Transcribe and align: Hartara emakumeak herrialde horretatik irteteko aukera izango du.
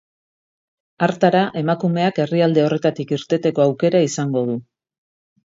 Hartara 1.07 1.41
emakumeak 1.61 2.21
herrialde 2.25 2.63
horretatik 2.69 3.15
irteteko 3.19 3.67
aukera 3.69 4.05
izango 4.11 4.47
du. 4.51 4.61